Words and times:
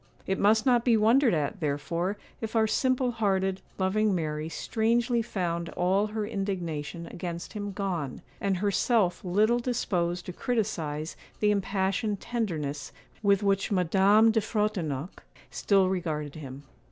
It 0.25 0.39
must 0.39 0.65
not 0.65 0.83
be 0.83 0.97
wondered 0.97 1.35
at, 1.35 1.59
therefore, 1.59 2.17
if 2.41 2.55
our 2.55 2.65
simple 2.65 3.11
hearted, 3.11 3.61
loving 3.77 4.15
Mary 4.15 4.49
strangely 4.49 5.21
found 5.21 5.69
all 5.77 6.07
her 6.07 6.25
indignation 6.25 7.05
against 7.05 7.53
him 7.53 7.71
gone, 7.71 8.23
and 8.39 8.57
herself 8.57 9.23
little 9.23 9.59
disposed 9.59 10.25
to 10.25 10.33
criticise 10.33 11.15
the 11.39 11.51
impassioned 11.51 12.19
tenderness 12.19 12.91
with 13.21 13.43
which 13.43 13.71
Madame 13.71 14.31
de 14.31 14.41
Frontignac 14.41 15.21
still 15.51 15.87
regarded 15.87 16.33
him. 16.33 16.63